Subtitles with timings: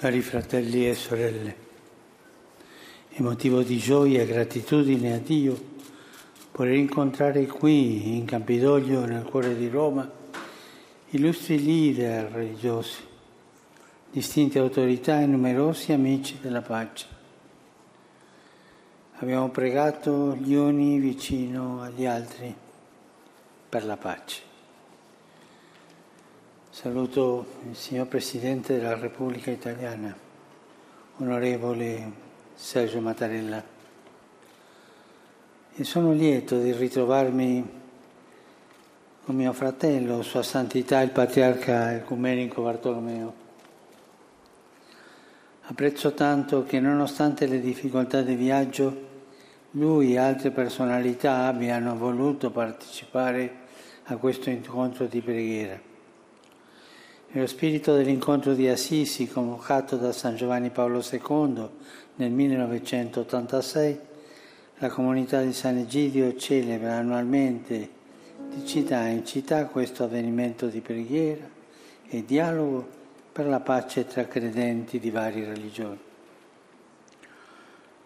[0.00, 1.56] Cari fratelli e sorelle,
[3.10, 5.54] è motivo di gioia e gratitudine a Dio
[6.50, 10.10] poter incontrare qui in Campidoglio, nel cuore di Roma,
[11.10, 13.02] illustri leader religiosi,
[14.10, 17.06] distinte autorità e numerosi amici della pace.
[19.16, 22.54] Abbiamo pregato gli uni vicino agli altri
[23.68, 24.49] per la pace.
[26.72, 30.16] Saluto il signor Presidente della Repubblica Italiana,
[31.16, 32.12] onorevole
[32.54, 33.62] Sergio Mattarella,
[35.74, 37.70] e sono lieto di ritrovarmi
[39.24, 43.34] con mio fratello, Sua Santità il Patriarca Ecumenico Bartolomeo.
[45.62, 49.08] Apprezzo tanto che nonostante le difficoltà di viaggio,
[49.72, 53.56] lui e altre personalità abbiano voluto partecipare
[54.04, 55.89] a questo incontro di preghiera.
[57.32, 61.68] Nello spirito dell'incontro di Assisi convocato da San Giovanni Paolo II
[62.16, 63.98] nel 1986,
[64.78, 67.88] la comunità di San Egidio celebra annualmente
[68.48, 71.48] di città in città questo avvenimento di preghiera
[72.08, 72.84] e dialogo
[73.30, 76.00] per la pace tra credenti di varie religioni.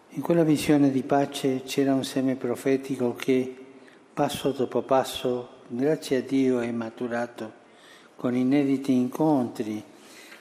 [0.09, 3.55] In quella visione di pace c'era un seme profetico che,
[4.13, 7.63] passo dopo passo, grazie a Dio, è maturato
[8.15, 9.83] con inediti incontri,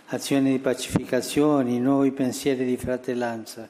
[0.07, 3.69] azioni di pacificazione, nuovi pensieri di fratellanza.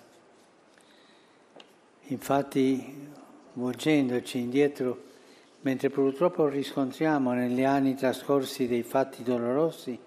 [2.08, 3.08] Infatti,
[3.54, 5.02] volgendoci indietro,
[5.62, 9.98] mentre purtroppo riscontriamo negli anni trascorsi dei fatti dolorosi,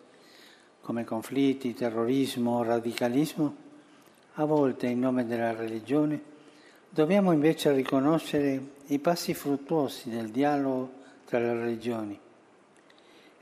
[0.82, 3.56] come conflitti, terrorismo, radicalismo,
[4.36, 6.22] a volte in nome della religione,
[6.90, 10.92] dobbiamo invece riconoscere i passi fruttuosi del dialogo
[11.26, 12.20] tra le religioni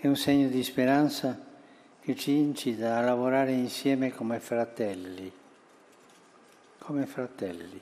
[0.06, 1.36] è un segno di speranza
[2.00, 5.32] che ci incita a lavorare insieme come fratelli,
[6.78, 7.82] come fratelli.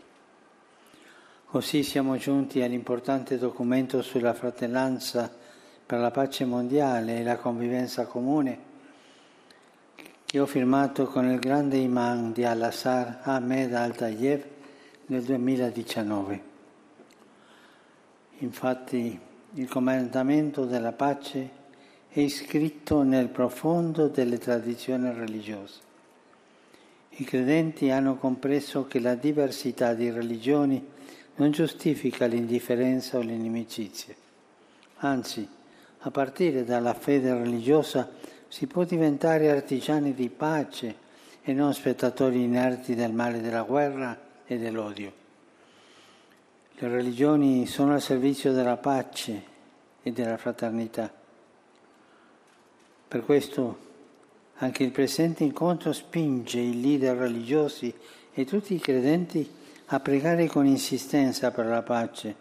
[1.46, 5.30] Così siamo giunti all'importante documento sulla fratellanza
[5.86, 8.72] per la pace mondiale e la convivenza comune
[10.26, 14.44] che ho firmato con il grande imam di Al-Assar Ahmed Al-Tayeb
[15.08, 16.42] nel 2019.
[18.38, 19.20] Infatti
[19.56, 21.62] il comandamento della pace
[22.14, 25.80] è iscritto nel profondo delle tradizioni religiose.
[27.16, 30.86] I credenti hanno compreso che la diversità di religioni
[31.38, 34.14] non giustifica l'indifferenza o l'inimicizia.
[34.98, 35.48] Anzi,
[36.02, 38.08] a partire dalla fede religiosa
[38.48, 40.96] si può diventare artigiani di pace
[41.42, 45.12] e non spettatori inerti del male della guerra e dell'odio.
[46.76, 49.44] Le religioni sono al servizio della pace
[50.04, 51.22] e della fraternità.
[53.14, 53.78] Per questo
[54.56, 57.94] anche il presente incontro spinge i leader religiosi
[58.34, 59.48] e tutti i credenti
[59.86, 62.36] a pregare con insistenza per la pace,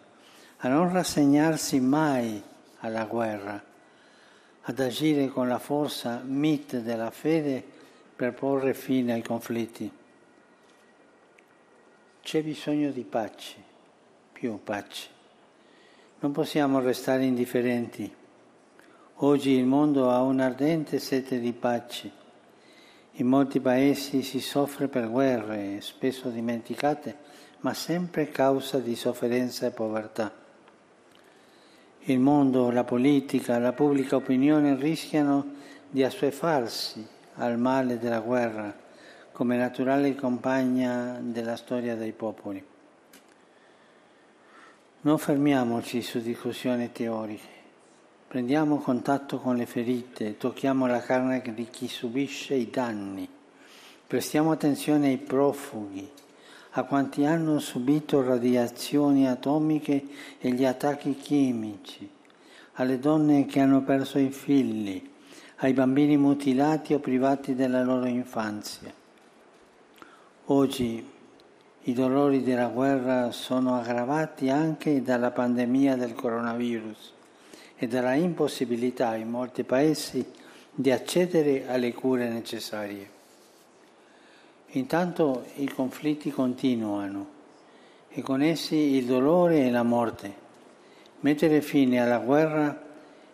[0.56, 2.42] a non rassegnarsi mai
[2.78, 3.62] alla guerra,
[4.62, 7.62] ad agire con la forza mit della fede
[8.16, 9.92] per porre fine ai conflitti.
[12.22, 13.56] C'è bisogno di pace,
[14.32, 15.08] più pace.
[16.20, 18.20] Non possiamo restare indifferenti
[19.24, 22.10] Oggi il mondo ha un'ardente sete di pace.
[23.12, 27.18] In molti paesi si soffre per guerre, spesso dimenticate,
[27.60, 30.32] ma sempre causa di sofferenza e povertà.
[32.00, 35.54] Il mondo, la politica, la pubblica opinione rischiano
[35.88, 37.06] di assuefarsi
[37.36, 38.76] al male della guerra
[39.30, 42.60] come naturale compagna della storia dei popoli.
[45.02, 47.61] Non fermiamoci su discussioni teoriche
[48.32, 53.28] Prendiamo contatto con le ferite, tocchiamo la carne di chi subisce i danni,
[54.06, 56.10] prestiamo attenzione ai profughi,
[56.70, 60.06] a quanti hanno subito radiazioni atomiche
[60.38, 62.08] e gli attacchi chimici,
[62.76, 65.10] alle donne che hanno perso i figli,
[65.56, 68.90] ai bambini mutilati o privati della loro infanzia.
[70.46, 71.06] Oggi
[71.82, 77.20] i dolori della guerra sono aggravati anche dalla pandemia del coronavirus
[77.82, 80.24] e dalla impossibilità in molti paesi
[80.72, 83.10] di accedere alle cure necessarie.
[84.74, 87.26] Intanto i conflitti continuano
[88.08, 90.32] e con essi il dolore e la morte.
[91.22, 92.84] Mettere fine alla guerra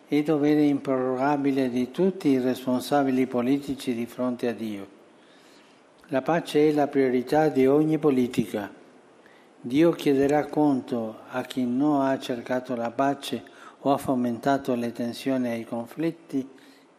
[0.07, 4.87] è dovere improrogabile di tutti i responsabili politici di fronte a Dio.
[6.07, 8.73] La pace è la priorità di ogni politica.
[9.61, 15.49] Dio chiederà conto a chi non ha cercato la pace o ha fomentato le tensioni
[15.49, 16.47] e i conflitti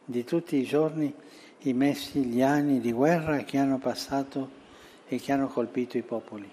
[0.04, 1.14] di tutti i giorni
[1.62, 4.58] i mesi, gli anni di guerra che hanno passato
[5.06, 6.50] e che hanno colpito i popoli.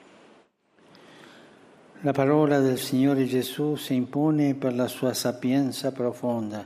[2.01, 6.65] La parola del Signore Gesù si impone per la sua sapienza profonda.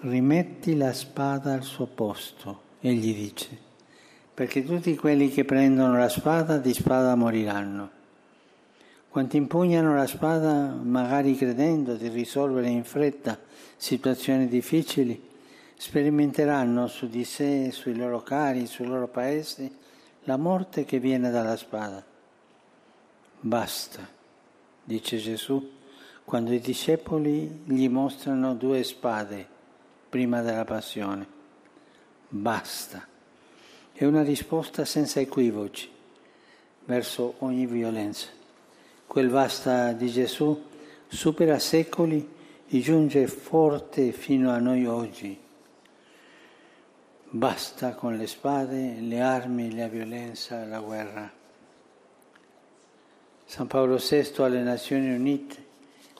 [0.00, 3.58] Rimetti la spada al suo posto, egli dice,
[4.32, 7.95] perché tutti quelli che prendono la spada di spada moriranno.
[9.16, 13.40] Quanti impugnano la spada, magari credendo di risolvere in fretta
[13.74, 15.18] situazioni difficili,
[15.74, 19.74] sperimenteranno su di sé, sui loro cari, sui loro paesi,
[20.24, 22.04] la morte che viene dalla spada.
[23.40, 24.06] Basta,
[24.84, 25.66] dice Gesù,
[26.22, 29.48] quando i discepoli gli mostrano due spade
[30.10, 31.26] prima della passione.
[32.28, 33.02] Basta.
[33.94, 35.88] È una risposta senza equivoci
[36.84, 38.35] verso ogni violenza.
[39.06, 40.64] Quel basta di Gesù
[41.06, 42.34] supera secoli
[42.68, 45.40] e giunge forte fino a noi oggi.
[47.28, 51.32] Basta con le spade, le armi, la violenza, la guerra.
[53.44, 55.64] San Paolo VI alle Nazioni Unite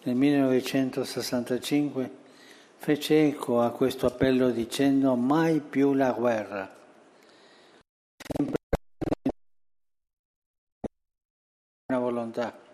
[0.05, 2.11] nel 1965
[2.77, 6.73] fece eco a questo appello dicendo mai più la guerra.
[8.17, 8.61] Sempre
[11.89, 12.66] una volontà.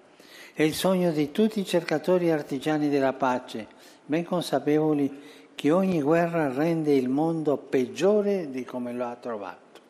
[0.54, 3.68] È il sogno di tutti i cercatori artigiani della pace,
[4.04, 5.10] ben consapevoli
[5.54, 9.80] che ogni guerra rende il mondo peggiore di come lo ha trovato.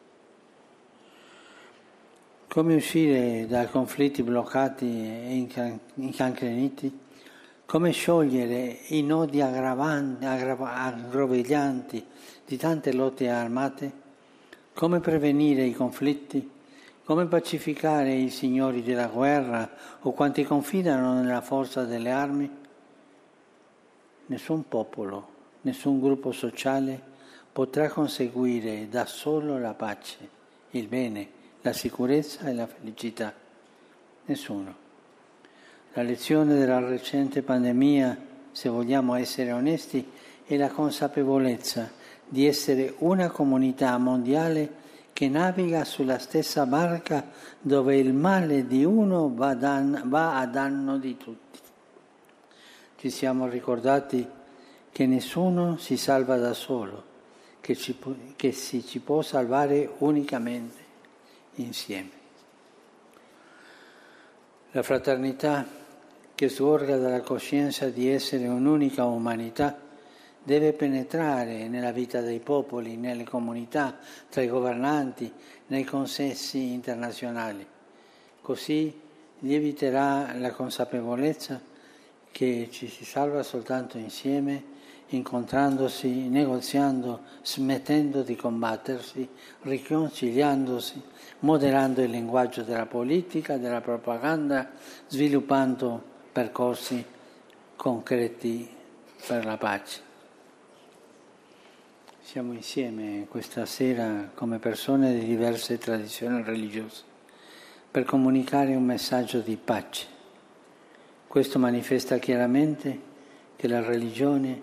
[2.47, 5.49] Come uscire da conflitti bloccati e
[5.94, 6.97] incancreniti?
[7.67, 12.06] Come sciogliere i nodi aggroviglianti
[12.47, 13.93] di tante lotte armate?
[14.75, 16.50] Come prevenire i conflitti?
[17.04, 19.69] Come pacificare i signori della guerra
[20.02, 22.49] o quanti confidano nella forza delle armi?
[24.26, 25.28] Nessun popolo,
[25.62, 27.00] nessun gruppo sociale
[27.50, 30.28] potrà conseguire da solo la pace,
[30.70, 33.34] il bene la sicurezza e la felicità.
[34.26, 34.75] Nessuno.
[35.94, 38.16] La lezione della recente pandemia,
[38.52, 40.08] se vogliamo essere onesti,
[40.44, 41.90] è la consapevolezza
[42.28, 44.81] di essere una comunità mondiale
[45.12, 47.29] che naviga sulla stessa barca
[47.61, 51.59] dove il male di uno va, dan- va a danno di tutti.
[52.97, 54.26] Ci siamo ricordati
[54.91, 57.05] che nessuno si salva da solo,
[57.61, 57.97] che, ci,
[58.37, 60.81] che si ci può salvare unicamente
[61.56, 62.20] insieme.
[64.73, 65.67] La fraternità
[66.35, 69.79] che sorga dalla coscienza di essere un'unica umanità
[70.42, 73.96] deve penetrare nella vita dei popoli, nelle comunità,
[74.28, 75.32] tra i governanti,
[75.68, 77.66] nei consessi internazionali.
[78.40, 79.00] Così
[79.40, 81.60] lieviterà la consapevolezza
[82.30, 84.70] che ci si salva soltanto insieme
[85.08, 89.28] incontrandosi, negoziando, smettendo di combattersi,
[89.62, 91.02] riconciliandosi,
[91.40, 94.70] moderando il linguaggio della politica, della propaganda,
[95.08, 96.02] sviluppando
[96.32, 97.04] percorsi
[97.76, 98.68] concreti
[99.26, 100.12] per la pace.
[102.32, 107.02] Siamo insieme questa sera come persone di diverse tradizioni religiose
[107.90, 110.06] per comunicare un messaggio di pace.
[111.26, 112.99] Questo manifesta chiaramente
[113.55, 114.62] che religione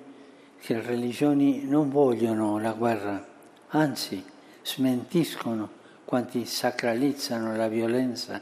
[0.57, 3.23] che le religioni non vogliono la guerra,
[3.67, 4.25] anzi
[4.63, 5.69] smentiscono
[6.05, 8.41] quanti sacralizzano la violenza,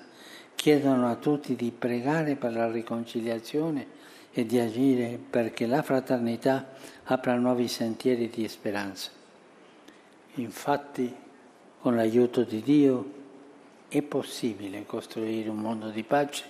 [0.55, 3.87] chiedono a tutti di pregare per la riconciliazione
[4.31, 9.15] e di agire perché la fraternità apra nuovi sentieri di speranza.
[10.37, 11.13] Infatti,
[11.79, 13.13] con l'aiuto di Dio
[13.87, 16.43] è possibile costruire un mondo di pace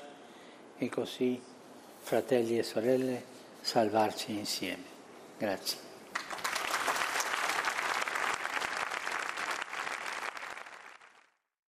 [0.78, 1.40] e così,
[2.00, 3.24] fratelli e sorelle,
[3.62, 4.84] salvarci insieme.
[5.38, 5.87] Grazie.